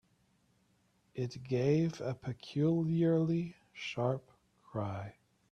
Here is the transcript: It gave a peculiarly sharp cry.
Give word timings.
It 1.13 1.43
gave 1.43 2.01
a 2.01 2.15
peculiarly 2.15 3.55
sharp 3.71 4.31
cry. 4.63 5.15